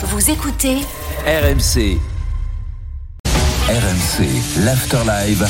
[0.00, 0.76] Vous écoutez
[1.26, 1.98] RMC.
[3.68, 5.44] RMC, l'Afterlive.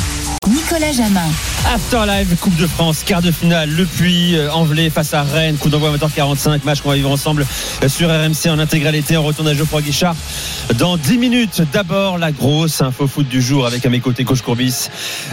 [0.49, 1.31] Nicolas Jamin.
[1.67, 5.69] Afterlive, Coupe de France, quart de finale, Le Puy, euh, Envelé face à Rennes, coup
[5.69, 7.45] d'envoi 20h45, match qu'on va vivre ensemble
[7.83, 9.19] euh, sur RMC en intégralité.
[9.19, 10.17] On retourne à Geoffroy Guichard
[10.79, 11.63] dans 10 minutes.
[11.73, 14.89] D'abord, la grosse info foot du jour avec à mes côtés coach Courbis,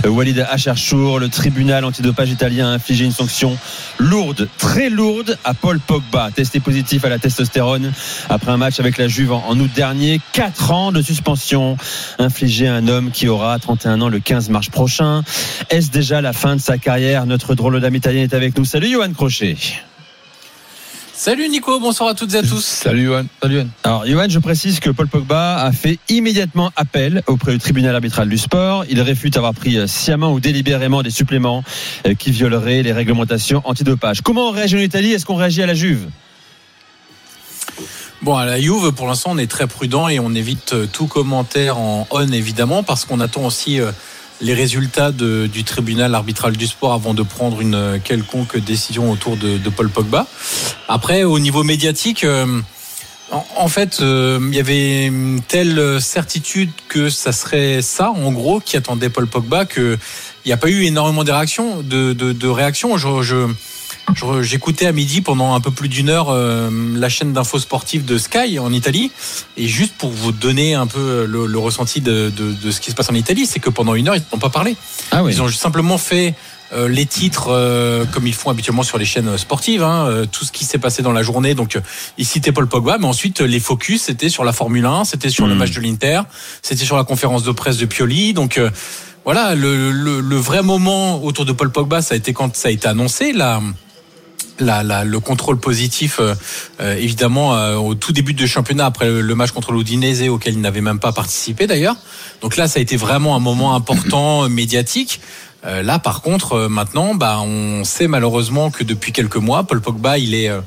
[0.05, 1.19] euh, Walid Acharchour.
[1.19, 3.57] Le tribunal antidopage italien a infligé une sanction
[3.97, 7.93] lourde, très lourde à Paul Pogba, testé positif à la testostérone
[8.29, 10.19] après un match avec la Juve en, août dernier.
[10.33, 11.77] 4 ans de suspension
[12.19, 15.04] infligé à un homme qui aura 31 ans le 15 mars prochain.
[15.69, 18.65] Est-ce déjà la fin de sa carrière Notre drôle d'âme italien est avec nous.
[18.65, 19.57] Salut Johan Crochet.
[21.17, 22.63] Salut Nico, bonsoir à toutes et à tous.
[22.83, 23.23] Salut Johan.
[23.41, 23.67] Salut Johan.
[23.83, 28.27] Alors Johan, je précise que Paul Pogba a fait immédiatement appel auprès du tribunal arbitral
[28.27, 28.83] du sport.
[28.89, 31.63] Il réfute avoir pris sciemment ou délibérément des suppléments
[32.05, 34.21] euh, qui violeraient les réglementations antidopage.
[34.21, 35.13] Comment on réagit en Italie?
[35.13, 36.09] Est-ce qu'on réagit à la Juve?
[38.21, 41.07] Bon, à la Juve, pour l'instant, on est très prudent et on évite euh, tout
[41.07, 43.91] commentaire en on, évidemment, parce qu'on attend aussi euh,
[44.41, 49.37] les résultats de- du tribunal arbitral du sport avant de prendre une quelconque décision autour
[49.37, 50.27] de, de Paul Pogba.
[50.87, 52.59] Après, au niveau médiatique, euh,
[53.31, 55.11] en, en fait, euh, il y avait
[55.47, 59.97] telle certitude que ça serait ça, en gros, qui attendait Paul Pogba, que
[60.43, 61.81] il n'y a pas eu énormément de réactions.
[61.81, 62.97] De, de, réactions.
[62.97, 63.47] Je- je-
[64.41, 68.17] J'écoutais à midi pendant un peu plus d'une heure euh, la chaîne d'infos sportives de
[68.17, 69.11] Sky en Italie.
[69.57, 72.91] Et juste pour vous donner un peu le, le ressenti de, de- de ce qui
[72.91, 74.75] se passe en Italie, c'est que pendant une heure, ils n'ont pas parlé.
[75.11, 76.33] Ah Ils ont simplement fait
[76.73, 80.45] euh, les titres euh, comme ils font habituellement sur les chaînes sportives, hein, euh, tout
[80.45, 81.53] ce qui s'est passé dans la journée.
[81.55, 81.81] Donc, euh,
[82.17, 85.29] ils citaient Paul Pogba, mais ensuite, euh, les focus, c'était sur la Formule 1, c'était
[85.29, 85.59] sur le Mhm.
[85.59, 86.21] match de l'Inter,
[86.61, 88.33] c'était sur la conférence de presse de Pioli.
[88.33, 88.69] Donc, euh,
[89.25, 92.67] voilà, le, le- le vrai moment autour de Paul Pogba, ça a été quand ça
[92.67, 93.31] a été annoncé.
[93.33, 93.61] La,
[94.59, 96.33] la, la- le contrôle positif, euh,
[96.79, 100.53] euh, évidemment, euh, au tout début du championnat, après le, le match contre l'Udinese, auquel
[100.53, 101.95] il n'avait même pas participé d'ailleurs.
[102.41, 105.19] Donc là, ça a été vraiment un moment important, euh, médiatique.
[105.65, 109.81] Euh, là, par contre, euh, maintenant, bah, on sait malheureusement que depuis quelques mois, Paul
[109.81, 110.61] Pogba, il est, euh,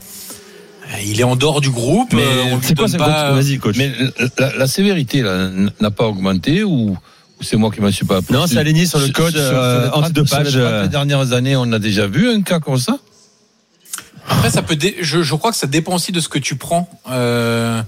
[1.04, 2.12] il est en dehors du groupe.
[2.12, 3.76] Mais Euh, on lui c'est quoi donne pas- Vas-y coach.
[3.78, 3.92] Mais
[4.38, 5.50] la, la sévérité là,
[5.80, 8.98] n'a pas augmenté ou, ou c'est moi qui m'en suis pas Non, c'est aligné sur
[8.98, 12.28] le code, euh, les 30 antidopage, sur les 30 dernières années, on a déjà vu
[12.30, 12.98] un cas comme ça?
[14.30, 14.76] Après, ça peut.
[14.76, 16.88] dé- Je, je crois que ça dépend aussi de ce que tu prends.
[17.10, 17.82] Euh,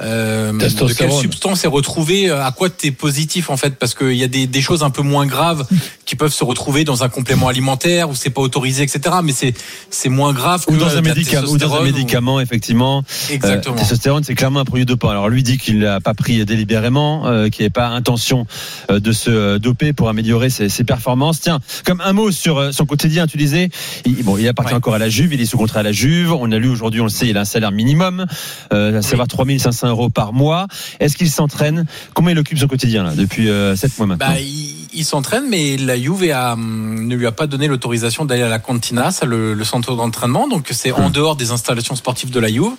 [0.00, 3.94] euh, de quelle substance est retrouvée, euh, à quoi tu es positif en fait, parce
[3.94, 5.66] qu'il y a des, des choses un peu moins graves
[6.04, 9.16] qui peuvent se retrouver dans un complément alimentaire où c'est pas autorisé, etc.
[9.24, 9.54] Mais c'est
[9.90, 13.02] c'est moins grave que ou dans un de la médicament, ou dans un médicament, effectivement.
[13.30, 13.74] Exactement.
[13.76, 15.08] Euh, testostérone, c'est clairement un produit dopant.
[15.10, 18.46] Alors lui dit qu'il n'a pas pris délibérément, qu'il n'avait pas intention
[18.90, 21.40] de se doper pour améliorer ses, ses performances.
[21.40, 23.70] Tiens, comme un mot sur son quotidien, tu disais,
[24.04, 24.76] il, bon, il appartient Ouais.
[24.76, 26.32] encore à la Juve, il est sous contrat à la Juve.
[26.32, 28.26] On a lu aujourd'hui, on le sait, il a un salaire minimum,
[28.72, 30.66] euh, à savoir 3500 euros par mois.
[31.00, 31.84] Est-ce qu'il s'entraîne?
[32.14, 34.26] Comment il occupe son quotidien là depuis 7 mois maintenant?
[34.28, 38.24] Bah, il, il s'entraîne, mais la Juve a, hum, ne lui a pas donné l'autorisation
[38.24, 40.48] d'aller à la Cantina, ça, le, le centre d'entraînement.
[40.48, 42.72] Donc c'est en dehors des installations sportives de la Juve.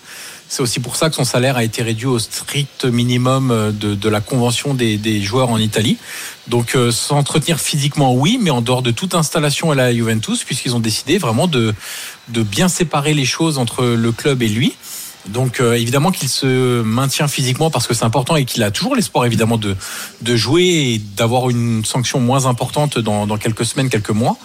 [0.49, 3.95] C'est aussi pour ça que son salaire a été réduit au strict minimum euh, de,
[3.95, 5.97] de la convention des, des joueurs en Italie.
[6.47, 10.75] Donc euh, s'entretenir physiquement, oui, mais en dehors de toute installation à la Juventus, puisqu'ils
[10.75, 11.73] ont décidé vraiment de,
[12.27, 14.73] de bien séparer les choses entre le club et lui.
[15.27, 18.95] Donc euh, évidemment qu'il se maintient physiquement parce que c'est important et qu'il a toujours
[18.95, 19.75] l'espoir évidemment de,
[20.21, 24.37] de jouer et d'avoir une sanction moins importante dans, dans quelques semaines, quelques mois.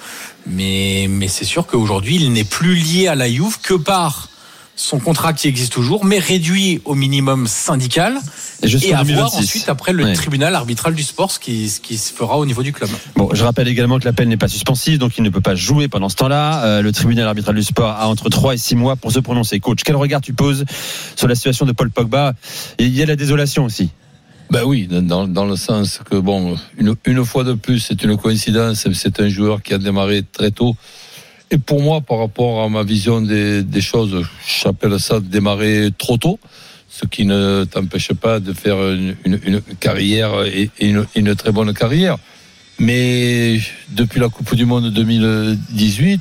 [0.47, 4.29] Mais, mais c'est sûr qu'aujourd'hui il n'est plus lié à la Juve que par
[4.77, 8.19] son contrat qui existe toujours, mais réduit au minimum syndical
[8.63, 9.37] Et à voir 2026.
[9.39, 10.13] ensuite après le Ouais.
[10.15, 12.91] tribunal arbitral du sport ce qui, ce qui se fera au niveau du club.
[13.15, 15.87] Bon, je rappelle également que l'appel n'est pas suspensif, donc il ne peut pas jouer
[15.87, 16.65] pendant ce temps-là.
[16.65, 19.61] Euh, le tribunal arbitral du sport a entre 3 et 6 mois pour se prononcer.
[19.61, 20.65] Coach, quel regard tu poses
[21.15, 22.35] sur la situation de Paul Pogba?
[22.79, 23.91] Et Il y a la désolation aussi.
[24.51, 28.17] Ben oui, dans, dans le sens que bon, une, une fois de plus, c'est une
[28.19, 28.87] coïncidence.
[28.93, 30.77] C'est un joueur qui a démarré très tôt.
[31.51, 36.39] Et pour moi, par rapport à ma vision des, choses, j'appelle ça démarrer trop tôt,
[36.89, 39.17] ce qui ne t'empêche pas de faire une,
[39.81, 42.17] carrière et, une très bonne carrière.
[42.79, 43.59] Mais
[43.91, 46.21] depuis la Coupe du Monde 2018,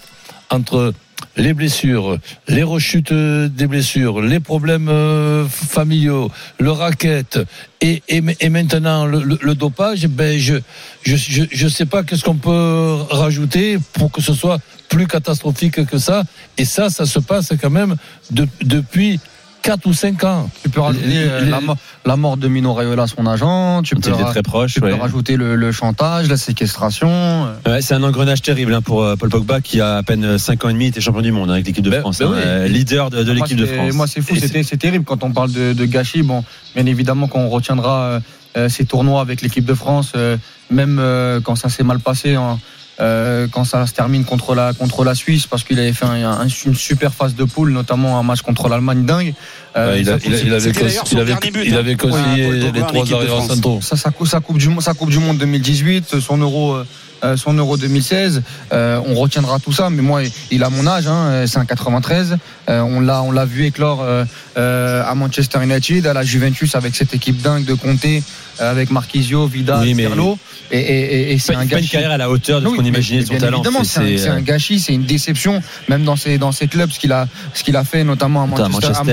[0.51, 0.93] entre
[1.35, 7.39] les blessures, les rechutes des blessures, les problèmes euh, familiaux, le racket
[7.81, 10.55] et, et, maintenant le, dopage, ben je
[11.03, 14.59] je je, je sais pas qu'est-ce qu'on peut rajouter pour que ce soit
[14.89, 16.23] plus catastrophique que ça.
[16.57, 17.95] Et ça, ça se passe quand même
[18.29, 19.19] de- depuis
[19.63, 20.49] 4 ou 5 ans.
[20.61, 21.75] Tu peux rajouter Les- euh, les- la, mo-
[22.05, 23.81] la mort de Mino Raiola, son agent.
[23.83, 24.73] Tu peux, il était ra- très proche.
[24.73, 24.99] tu peux ouais.
[24.99, 27.09] rajouter le, le chantage, la séquestration.
[27.09, 27.53] euh.
[27.65, 30.65] Ouais, c'est un engrenage terrible hein, pour euh, Paul Pogba qui a à peine 5
[30.65, 32.61] ans et demi était champion du monde hein, avec l'équipe de Ben- France, ben hein,
[32.65, 32.69] oui.
[32.69, 33.93] leader de, l'équipe de France.
[33.93, 36.21] Moi, c'est fou, c'est terrible quand on parle de, de gâchis.
[36.23, 36.43] Bon,
[36.75, 38.19] bien évidemment qu'on retiendra
[38.57, 40.37] euh, ces tournois avec l'équipe de France, euh,
[40.69, 42.59] même euh, quand ça s'est mal passé, hein,
[42.99, 46.23] euh, quand ça se termine contre la contre la Suisse, parce qu'il avait fait un-
[46.41, 49.33] un- une super phase de poule, notamment un match contre l'Allemagne dingue.
[49.75, 52.81] Euh, Ouais, il, a- ça, il avait, il avait, but, hein, avait euh, conseillé les
[52.81, 53.79] trois arrières centraux.
[53.81, 56.73] ça, sa, coupe, sa coupe du Monde- sa coupe du monde 2018, son euro.
[56.75, 56.85] euh,
[57.23, 58.41] euh, son euro 2016,
[58.73, 59.89] euh, on retiendra tout ça.
[59.89, 62.35] Mais moi, il a mon âge, hein, c'est un 93.
[62.69, 64.25] Euh, on l'a, on l'a vu éclore euh,
[64.57, 68.19] euh, à Manchester United, à la Juventus avec cette équipe dingue de Conte, euh,
[68.59, 70.37] avec Marquisio, Vidal, Oui, mais- Pirlo.
[70.69, 70.81] Et, et,
[71.29, 71.89] et, et c'est un pas une gâchis.
[71.89, 73.57] carrière à la hauteur de ce qu'on imaginait de son talent.
[73.59, 76.67] Évidemment, c'est un, c'est un euh, gâchis, c'est une déception, même dans ses, dans ses
[76.67, 79.01] clubs, ce qu'il a, ce qu'il a fait, notamment à Attends, à Manchester, Manchester, à-
[79.01, 79.03] à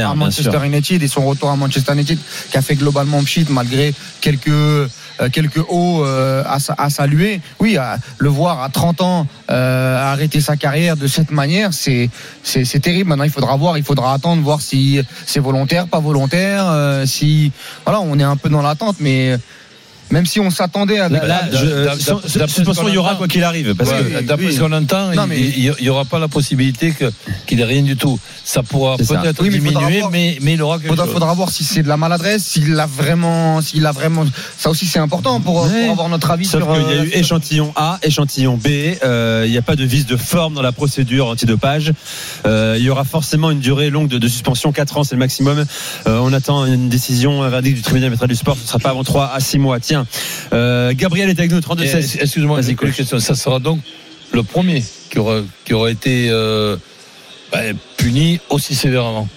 [0.49, 0.66] bien Manchester.
[0.66, 2.18] United et son retour à Manchester United,
[2.50, 4.88] qui a fait globalement pchit malgré quelques, euh,
[5.32, 7.40] quelques hauts euh, à, sa- à saluer.
[7.58, 12.10] Oui, à le voir à 30 ans euh, arrêter sa carrière de cette manière, c'est,
[12.42, 13.08] c'est, c'est terrible.
[13.10, 17.52] Maintenant, il faudra voir, il faudra attendre, voir si c'est volontaire, pas volontaire, euh, si,
[17.84, 19.36] voilà, on est un peu dans l'attente, mais
[20.10, 23.74] même si on s'attendait avec Là, là, ce il y aura quoi qu'il arrive.
[23.74, 24.54] Parce Ouais, que D'après oui.
[24.54, 26.94] ce qu'on entend, Non, il- mais- il n'y aura pas la possibilité
[27.46, 28.18] qu'il ait rien du tout.
[28.44, 30.10] Ça pourra peut-être diminuer, voir.
[30.10, 31.12] mais, il aura quelque Faudra, chose.
[31.14, 34.24] faudra voir si c'est de la maladresse, s'il a vraiment, s'il a vraiment.
[34.58, 35.82] Ça aussi, c'est important pour, Ouais.
[35.84, 36.72] pour avoir notre avis Sauf sur.
[36.72, 38.66] qu'il y a euh, eu échantillon A, échantillon B.
[39.04, 41.92] euh, Il n'y a pas de vice de forme dans la procédure antidopage.
[42.46, 44.72] Euh, il y aura forcément une durée longue de, suspension.
[44.72, 45.64] 4 ans, c'est le maximum.
[46.06, 48.56] Euh, on attend une décision, un verdict du tribunal du sport.
[48.56, 49.80] Ce ne sera pas avant 3 à 6 mois.
[49.80, 49.99] Tiens,
[50.52, 52.18] euh, Gabriel est avec nous, 32 Et, 16.
[52.20, 52.92] Excuse-moi, Vas-y, j'ai une coach.
[52.96, 53.18] question.
[53.20, 53.80] Ça sera donc
[54.32, 56.76] le premier qui aura, qui aura été euh,
[57.52, 59.28] ben, puni aussi sévèrement.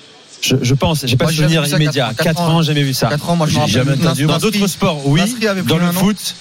[0.41, 2.07] Je, je pense, j'ai pas de souvenir immédiat.
[2.07, 2.61] quatre- 4 quatre ans, ans.
[2.61, 3.07] jamais vu ça.
[3.07, 4.25] 4 ans, moi je jamais entendu.
[4.25, 5.21] Dans d'autres sports, oui.
[5.67, 6.35] Dans le foot,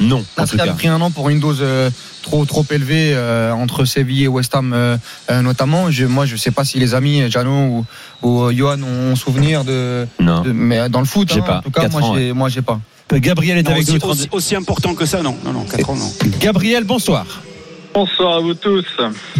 [0.00, 0.24] non.
[0.38, 0.74] Nasri avait cas.
[0.76, 1.90] pris un an pour une dose euh,
[2.22, 4.96] trop trop élevée euh, entre Séville et West Ham euh,
[5.28, 5.90] euh, notamment.
[5.90, 7.84] Je, moi, je sais pas si les amis Jano
[8.22, 10.42] ou, ou Johan ont souvenir de, Non.
[10.42, 11.58] de- mais dans le foot, hein, pas.
[11.58, 12.80] en tout cas, moi, j'ai, moi, j'ai pas.
[13.14, 13.98] Gabriel est Non, avec aussi, nous.
[13.98, 15.34] 32 aussi- aussi important que ça, non.
[15.44, 16.10] Non, non, 4 ans, non.
[16.40, 17.26] Gabriel, bonsoir.
[17.94, 18.84] Bonsoir à vous tous.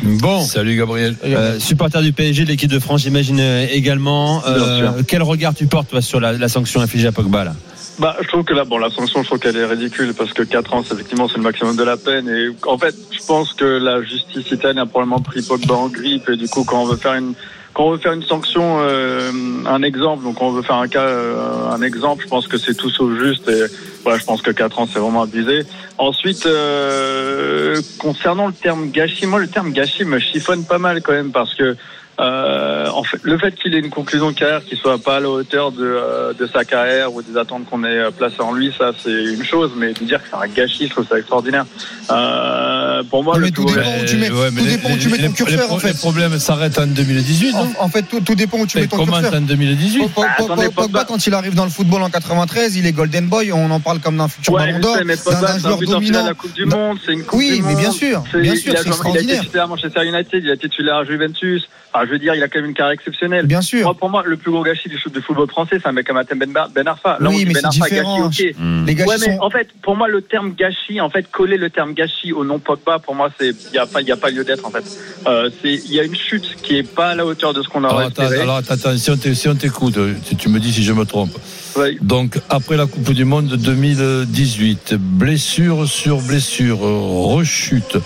[0.03, 0.43] Bon.
[0.43, 1.15] Salut Gabriel.
[1.25, 4.43] Euh, supporter du PSG, de l'équipe de France, j'imagine euh, également.
[4.47, 5.07] Euh, Bien sûr.
[5.07, 7.55] quel regard tu portes toi, sur la, la sanction infligée à Pogba là?
[7.99, 10.43] Bah, je trouve que là, bon, la sanction, je trouve qu'elle est ridicule parce que
[10.45, 12.29] 4 ans, c'est effectivement, c'est le maximum de la peine.
[12.29, 16.29] Et en fait, je pense que la justice italienne a probablement pris Pogba en grippe.
[16.31, 17.35] Et du coup, quand on veut faire une,
[17.79, 19.31] quand on veut faire une sanction, euh,
[19.65, 22.75] un exemple, donc on veut faire un cas, euh, un exemple, je pense que c'est
[22.75, 23.49] tout sauf juste.
[23.49, 23.67] Et
[24.03, 25.63] voilà, je pense que 4 ans, c'est vraiment abusé.
[25.97, 31.13] Ensuite, euh, concernant le terme gâchis, moi, le terme gâchis me chiffonne pas mal quand
[31.13, 31.77] même parce que
[32.21, 35.21] Euh, en fait, le fait qu'il ait une conclusion de carrière qui soit pas à
[35.21, 38.53] la hauteur de, euh, de sa carrière ou des attentes qu'on ait euh, placées en
[38.53, 41.17] lui, ça c'est une chose, mais de dire que c'est un gâchis, je trouve ça
[41.19, 41.65] extraordinaire.
[42.11, 44.97] Euh, pour moi, le tout dépend où tu mets- Ouais, mais tout les- dépend où
[44.97, 45.89] tu mets ton curseur, en fait.
[45.89, 48.87] Les problèmes s'arrêtent en 2018, non En, en fait, tout, tout dépend où tu mets
[48.89, 49.35] ton Comment curseur.
[49.35, 51.05] en 2018 Pogba, Ah, attendez, Pogba, Pogba.
[51.05, 54.01] quand il arrive dans le football en 93, il est Golden Boy, on en parle
[54.01, 56.27] comme d'un futur Ouais, ballon d'or, d'un joueur dominant.
[56.27, 57.81] la Coupe du Monde, c'est une Coupe Oui, du mais Monde.
[57.81, 59.41] bien sûr, C'est- bien sûr, a c'est joué- Il a été extraordinaire.
[59.43, 61.69] titulaire à Manchester United, il a été titulaire à Juventus.
[62.09, 63.47] Je veux dire, il a quand même une carrière exceptionnelle.
[63.47, 63.83] Bien sûr.
[63.85, 66.07] Moi, pour moi, le plus gros gâchis du, foot- du football français, c'est un mec
[66.07, 67.19] comme Atem Ben, ben Arfa.
[67.21, 68.27] Là, Oui, on dit mais Ben c'est Arfa, différent.
[68.29, 68.57] gâchis, ok.
[68.87, 69.43] Les gars Ouais, mais sont.
[69.43, 72.59] en fait, pour moi, le terme gâchis, en fait, coller le terme gâchis au nom
[72.59, 74.71] Pogba, pour moi, c'est, il y a pas, il y a pas lieu d'être, en
[74.71, 74.85] fait.
[75.27, 77.69] Euh, c'est, il y a une chute qui est pas à la hauteur de ce
[77.69, 78.41] qu'on alors aurait espéré.
[78.41, 81.37] alors, attends, si on si t'écoute, tu, tu me dis si je me trompe.
[81.77, 81.97] Ouais.
[82.01, 87.99] Donc, après la Coupe du Monde 2018, blessure sur blessure, rechute,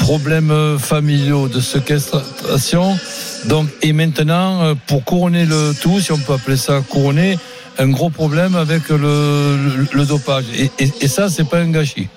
[0.00, 2.98] problèmes familiaux de séquestration.
[3.46, 7.38] Donc, et maintenant, euh, pour couronner le tout, si on peut appeler ça couronner,
[7.78, 10.44] un gros problème avec le, le, le dopage.
[10.56, 12.08] Et, et, et ça, c'est pas un gâchis.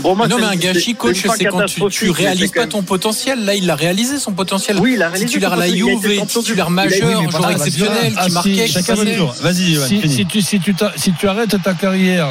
[0.00, 2.82] Bon, moi, non, mais un gâchis, coach, c'est quand tu, tu réalises pas même- ton
[2.82, 3.42] potentiel.
[3.46, 4.78] Là, il l'a réalisé, son potentiel.
[4.78, 6.00] Oui, il a réalisé Titulaire son à la a Juve,
[6.32, 9.16] titulaire a- oui, majeur, mais joueur exceptionnel, ah, qui si, marquait.
[9.16, 9.34] Tour.
[9.40, 12.28] Vas-y, si, si tu, si, tu si tu arrêtes ta carrière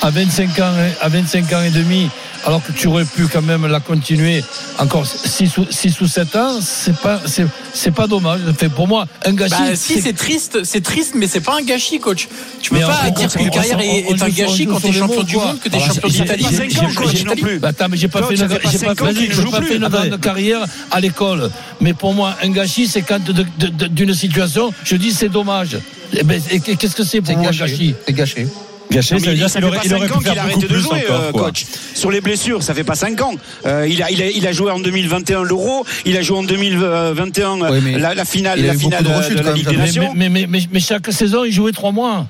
[0.00, 2.08] à 25 ans, à 25 ans et demi,
[2.48, 4.42] alors que tu aurais pu quand même la continuer
[4.78, 8.40] encore 6 ou, 6 ou 7 ans, c'est pas, c'est, c'est pas dommage.
[8.56, 9.54] Fait, pour moi, un gâchis.
[9.58, 12.26] Bah, si, c'est triste, c'est triste, mais c'est pas un gâchis, coach.
[12.62, 15.60] Tu peux Mais pas dire qu'une carrière est, un gâchis quand t'es champion du monde,
[15.60, 16.46] que t'es champion d'Italie.
[17.60, 21.50] Bah, attends, mais j'ai pas fait une, grande carrière à l'école.
[21.82, 25.76] Mais pour moi, un gâchis, c'est quand d'une situation, je dis c'est dommage.
[26.14, 27.94] Eh ben, et qu'est-ce que c'est pour C'est moi gâchis?
[28.06, 28.48] C'est gâché.
[28.90, 30.14] Gâché, Non, ça mais veut dire ça qu'il fait aurait, pas il aurait 5 pu
[30.14, 31.20] ans qu'il faire a beaucoup arrêté de plus jouer, encore.
[31.20, 31.64] euh, coach.
[31.94, 33.34] Sur les blessures, ça fait pas 5 ans.
[33.66, 36.42] Euh, il, a, il, a, il a joué en 2021 l'Euro, il a joué en
[36.42, 39.76] 2021 euh, Oui, la, la finale, la finale de de, rechutes, de la Ligue des
[39.76, 40.12] Nations.
[40.14, 42.26] Mais, mais, mais, mais chaque saison, il jouait trois mois.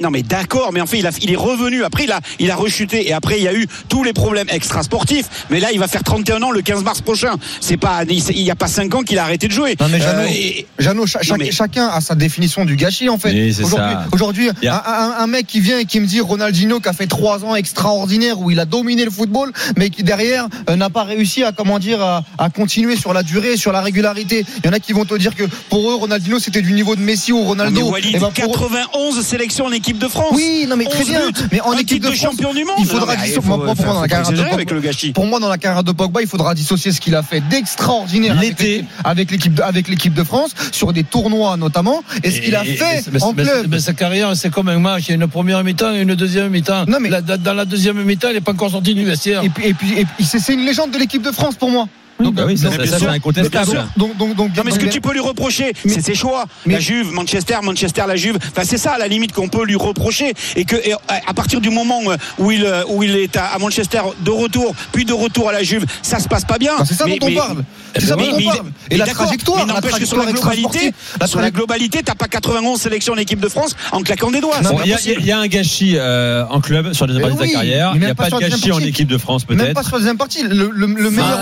[0.00, 1.84] Non mais d'accord, mais en fait il, a, il est revenu.
[1.84, 4.46] Après il a, il a rechuté et après il y a eu tous les problèmes
[4.50, 5.26] extra-sportifs.
[5.50, 7.34] Mais là il va faire 31 ans le 15 mars prochain.
[7.60, 9.76] C'est pas, il n'y a pas 5 ans qu'il a arrêté de jouer.
[9.80, 12.76] Non, mais Jeannot, Euh, et- Jeannot, cha- Non, chaque- mais- chacun a sa définition du
[12.76, 13.30] gâchis en fait.
[13.32, 14.06] Oui, Aujourd'hui, ça.
[14.12, 16.80] aujourd'hui, Il y a- un, un- un mec qui vient et qui me dit Ronaldinho
[16.80, 20.46] qui a fait trois ans extraordinaires où il a dominé le football, mais qui derrière
[20.68, 23.80] euh, n'a pas réussi à comment dire à, à continuer sur la durée, sur la
[23.80, 24.44] régularité.
[24.64, 26.96] Il y en a qui vont te dire que pour eux Ronaldinho c'était du niveau
[26.96, 27.84] de Messi ou Non, Ronaldo.
[27.84, 30.32] mais Walid, Eh ben, eux- 91 sélections en équipe de France.
[30.34, 31.26] Oui, non mais très 11 bien.
[31.26, 32.76] buts, Mais en équipe de de France, champion du monde.
[32.78, 33.34] il faudra Non, dissocier.
[33.42, 35.12] faut- moi, moi, pour moi, dans la carrière de Pogba- avec le gâchis.
[35.12, 38.38] Pour moi, dans la carrière de Pogba, il faudra dissocier ce qu'il a fait d'extraordinaire
[38.40, 38.84] L'été.
[39.04, 42.64] avec l'équipe de, avec l'équipe de France sur des tournois notamment et ce qu'il a
[42.64, 43.66] fait en mais- club.
[43.70, 45.04] mais sa carrière, c'est comme un match.
[45.06, 46.84] Il y a une première mi-temps et une deuxième mi-temps.
[46.86, 49.42] Non, mais- La- dans la deuxième mi-temps, il n'est pas encore sorti du vestiaire.
[49.44, 51.70] Et puis, et puis, et puis, c'est c'est une légende de l'équipe de France pour
[51.70, 51.86] moi.
[52.20, 53.86] Donc, bah oui, ça, ça, c'est incontestable.
[53.96, 56.44] donc, donc, donc, Non mais ce que tu peux lui reprocher, c'est ses choix.
[56.66, 58.38] mais- la Juve, Manchester, Manchester, la Juve.
[58.50, 60.92] Enfin c'est ça à la limite qu'on peut lui reprocher et que et
[61.26, 62.00] à partir du moment
[62.38, 65.62] où il euh, où il est à Manchester de retour, puis de retour à la
[65.62, 66.72] Juve, ça se passe pas bien.
[66.84, 67.64] c'est ça Mais- dont on parle.
[67.94, 68.60] Eh C'est ça ben dont on parle.
[68.90, 70.92] il- Et la d'accord, trajectoire, mais n'empêche que sur la globalité,
[71.26, 74.56] sur la globalité, t'as pas 91 sélections en équipe de France en claquant des doigts.
[74.84, 77.90] Il y, a- un gâchis euh, en club sur les Mais parties de sa carrière.
[77.94, 78.88] Il même n'y a pas de gâchis en partie.
[78.88, 79.74] équipe de France Même peut-être.
[79.74, 80.42] pas sur la deuxième partie.
[80.42, 81.40] Le meilleur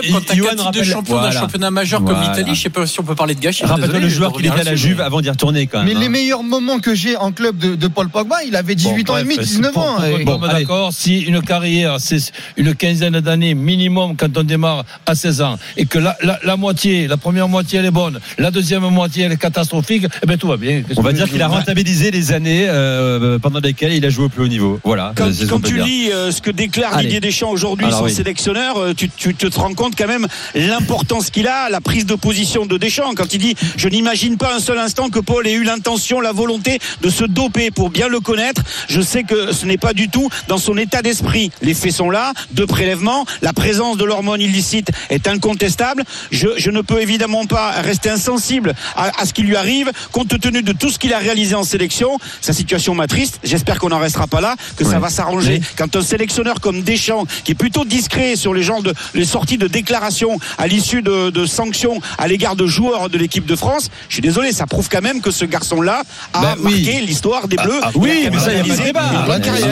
[0.00, 3.00] Club quand 4 titres de champion d'un championnat majeur comme l'Italie, je sais pas si
[3.00, 3.64] on peut parler de gâchis.
[3.64, 4.74] Rappelle-toi le joueur qui était à la.
[4.74, 5.86] Juve avant d'y retourner quand même.
[5.86, 6.10] Mais les hein.
[6.10, 9.36] meilleurs moments que j'ai en club de, Paul Pogba, il avait 18 ans et demi,
[9.36, 9.96] Bref, 19 pour- ans.
[9.98, 10.24] allez.
[10.52, 15.58] d'accord, si une carrière, c'est une quinzaine d'années minimum quand on démarre à 16 ans,
[15.76, 19.24] et que la, la, la moitié, la première moitié elle est bonne, la deuxième moitié
[19.24, 20.82] elle est catastrophique, eh ben tout va bien.
[20.96, 24.28] On va dire qu'il a rentabilisé les années euh, pendant lesquelles il a joué au
[24.28, 24.80] plus haut niveau.
[24.84, 25.12] Voilà.
[25.16, 25.30] Quand,
[25.62, 27.04] tu lis euh, ce que déclare Allez.
[27.04, 28.12] Didier Deschamps aujourd'hui, son oui.
[28.12, 32.14] sélectionneur, euh, tu, tu te rends compte quand même l'importance qu'il a, la prise de
[32.14, 33.14] position de Deschamps.
[33.14, 36.32] Quand il dit Je n'imagine pas un seul instant que Paul ait eu l'intention, la
[36.32, 38.62] volonté de se doper pour bien le connaître.
[38.88, 41.50] Je sais que ce n'est pas du tout dans son état d'esprit.
[41.62, 46.04] Les faits sont là, deux prélèvements, la présence de l'hormone illicite est incontestable.
[46.30, 50.38] Je, je ne peux évidemment pas rester insensible à, à ce qui lui arrive, compte
[50.40, 52.18] tenu de tout ce qu'il a réalisé en sélection.
[52.40, 53.40] Sa situation m'attriste.
[53.44, 55.60] J'espère qu'on n'en restera pas là, que ça va s'arranger.
[55.76, 59.58] Quand un sélectionneur comme Deschamps, qui est plutôt discret sur les genres de les sorties
[59.58, 63.90] de déclarations à l'issue de, de sanctions à l'égard de joueurs de l'équipe de France,
[64.08, 66.02] je suis désolé, ça prouve quand même que ce garçon-là
[66.32, 66.84] a Bah oui.
[66.84, 67.80] marqué l'histoire des Bleus.
[67.82, 69.02] ah, Oui, Il a mais ça, il n'y a pas de débat.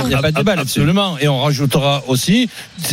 [0.05, 0.55] Il n'y a pas de débat.
[0.59, 1.17] Absolument.
[1.21, 2.49] Et on rajoutera aussi,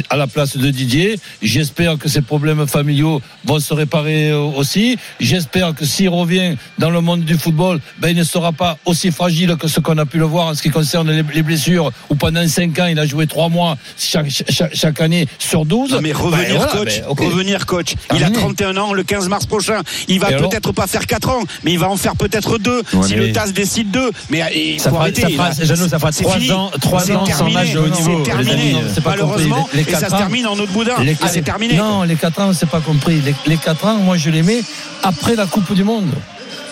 [0.10, 4.98] à la place de Didier, j'espère que ses problèmes familiaux vont se réparer euh, aussi.
[5.20, 9.12] J'espère que s'il revient dans le monde du football, ben, il ne sera pas aussi
[9.12, 11.92] fragile que ce qu'on a pu le voir en ce qui concerne les, les blessures,
[12.10, 15.92] où pendant 5 ans, il a joué 3 mois chaque, chaque, chaque année sur 12.
[15.92, 17.20] Non mais revenir Ben, voilà, coach, ok.
[17.22, 17.94] revenir coach.
[18.12, 18.40] Il a Terminé.
[18.40, 19.82] 31 ans le 15 mars prochain.
[20.08, 23.08] Il va peut-être pas faire 4 ans, mais il va en faire peut-être 2 Ouais,
[23.08, 24.12] si le TAS décide 2.
[24.30, 25.22] Mais euh, il Ça faut arrêter.
[25.22, 25.56] ça fera, là.
[25.66, 26.52] Jeannot, ça fera C'est 3 fini.
[26.52, 27.54] ans, 3 C'est ans sans terminé.
[27.54, 28.20] match de haut niveau.
[28.24, 28.52] terminé.
[28.52, 28.76] amis.
[28.94, 30.94] C'est pas Malheureusement, et ça se termine en autre boudin.
[30.98, 31.76] Ah, c'est terminé.
[31.76, 33.22] Non, les 4 ans, c'est pas compris.
[33.22, 34.62] Les, les 4 ans, moi, je les mets
[35.04, 36.10] après la Coupe du Monde.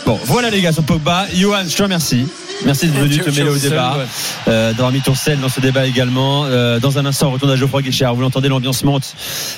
[0.08, 1.26] Bon, voilà les gars sur Pogba.
[1.36, 2.26] Johan, je te remercie.
[2.66, 3.98] Merci d'être venu te mêler au débat,
[4.48, 6.46] euh, d'avoir mis ton sel dans ce débat également.
[6.46, 8.16] Euh, dans un instant, on retourne à Geoffroy Guichard.
[8.16, 9.14] Vous l'entendez, l'ambiance monte.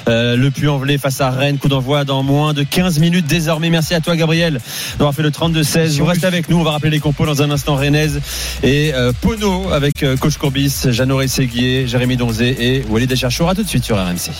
[0.07, 3.69] Euh, le Puy-en-Velay face à Rennes, coup d'envoi dans moins de 15 minutes désormais.
[3.69, 4.59] Merci à toi, Gabriel,
[4.97, 5.99] d'avoir fait le 32-16.
[5.99, 6.57] Vous restez avec nous.
[6.57, 7.75] On va rappeler les compos dans un instant.
[7.75, 8.19] Rennes
[8.63, 13.49] et euh, Pono avec euh, Coach Courbis, Jeannot Seguier, Jérémy Donzé et Walid Acharchour.
[13.49, 14.31] À tout de suite sur RMC.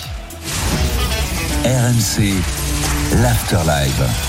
[1.64, 2.34] RMC,
[3.22, 4.10] l'Afterlife.